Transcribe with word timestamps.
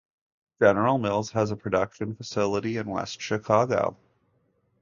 General 0.59 0.97
Mills 0.97 1.29
has 1.33 1.51
a 1.51 1.55
production 1.55 2.15
facility 2.15 2.77
in 2.77 2.87
West 2.89 3.21
Chicago. 3.21 3.97